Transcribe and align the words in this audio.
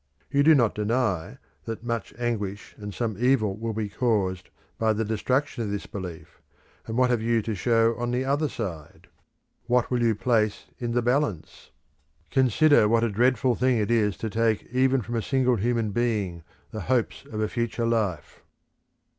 You 0.31 0.41
do 0.41 0.55
not 0.55 0.73
deny 0.73 1.37
that 1.65 1.83
'much 1.83 2.11
anguish 2.17 2.73
and 2.79 2.91
some 2.91 3.23
evil 3.23 3.55
will 3.55 3.73
be 3.75 3.87
caused' 3.87 4.49
by 4.79 4.93
the 4.93 5.05
destruction 5.05 5.61
of 5.63 5.69
this 5.69 5.85
belief; 5.85 6.41
and 6.87 6.97
what 6.97 7.11
have 7.11 7.21
you 7.21 7.43
to 7.43 7.53
show 7.53 7.95
on 7.97 8.09
the 8.09 8.25
other 8.25 8.49
side? 8.49 9.09
What 9.67 9.91
will 9.91 10.01
you 10.01 10.15
place 10.15 10.65
in 10.79 10.93
the 10.93 11.03
balance? 11.03 11.69
Consider 12.31 12.87
what 12.89 13.03
a 13.03 13.11
dreadful 13.11 13.53
thing 13.53 13.77
it 13.77 13.91
is 13.91 14.17
to 14.17 14.29
take 14.31 14.63
even 14.71 15.03
from 15.03 15.13
a 15.17 15.21
single 15.21 15.57
human 15.57 15.91
being 15.91 16.41
the 16.71 16.81
hopes 16.81 17.23
of 17.31 17.39
a 17.39 17.47
future 17.47 17.85
life. 17.85 18.41